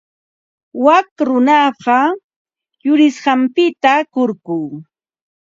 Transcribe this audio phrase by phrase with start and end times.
[0.83, 1.99] Wak runaqa
[2.85, 4.57] yurisqanpita kurku.